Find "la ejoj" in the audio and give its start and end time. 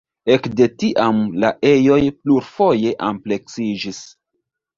1.43-1.99